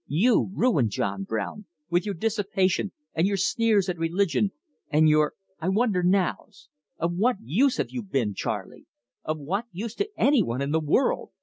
[0.07, 4.51] You ruined John Brown, with your dissipation and your sneers at religion
[4.89, 8.87] and your 'I wonder nows!' Of what use have you been, Charley?
[9.23, 11.29] Of what use to anyone in the world?